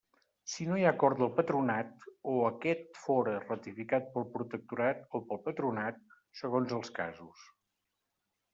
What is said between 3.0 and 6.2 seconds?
fóra ratificat pel Protectorat o pel Patronat,